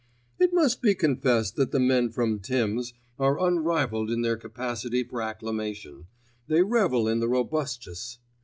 [0.39, 5.21] It must be confessed that the men from "Tims" are unrivalled in their capacity for
[5.21, 8.17] acclamation—they revel in the robustious.